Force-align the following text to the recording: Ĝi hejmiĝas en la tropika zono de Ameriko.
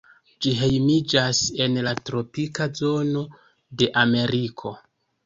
Ĝi 0.43 0.51
hejmiĝas 0.59 1.41
en 1.65 1.77
la 1.87 1.93
tropika 2.07 2.67
zono 2.79 3.21
de 3.83 3.91
Ameriko. 4.05 4.73